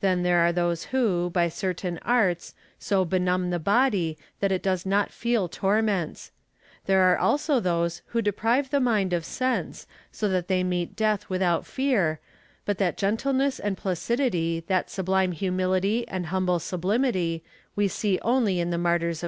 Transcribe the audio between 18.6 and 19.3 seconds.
in the martyrs of Christ.